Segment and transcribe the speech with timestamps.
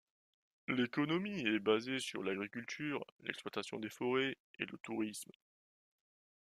[0.67, 5.29] L'économie est basée sur l'agriculture, l'exploitation des forêts et le tourisme.